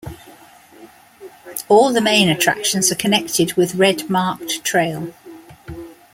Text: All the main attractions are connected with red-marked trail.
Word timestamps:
All 1.69 1.93
the 1.93 2.01
main 2.01 2.27
attractions 2.27 2.91
are 2.91 2.95
connected 2.95 3.53
with 3.53 3.75
red-marked 3.75 4.63
trail. 4.63 5.13